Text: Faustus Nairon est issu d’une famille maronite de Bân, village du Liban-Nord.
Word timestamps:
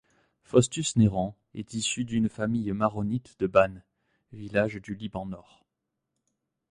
Faustus 0.41 0.95
Nairon 0.95 1.35
est 1.53 1.75
issu 1.75 2.05
d’une 2.05 2.27
famille 2.27 2.71
maronite 2.71 3.39
de 3.39 3.45
Bân, 3.45 3.83
village 4.31 4.77
du 4.77 4.95
Liban-Nord. 4.95 5.63